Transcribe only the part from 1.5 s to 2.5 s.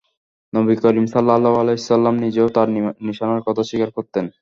আলাইহি ওয়াসাল্লাম নিজেও